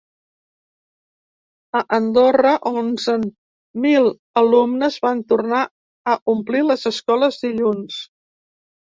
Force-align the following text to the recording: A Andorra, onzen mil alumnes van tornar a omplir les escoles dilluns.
A 1.79 1.81
Andorra, 1.97 2.53
onzen 2.79 3.25
mil 3.83 4.07
alumnes 4.41 4.97
van 5.03 5.21
tornar 5.33 5.59
a 6.15 6.15
omplir 6.33 6.63
les 6.71 6.89
escoles 6.93 7.39
dilluns. 7.45 7.99